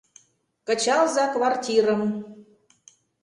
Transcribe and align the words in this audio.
—Кычалза 0.67 1.25
квартирым! 1.33 2.03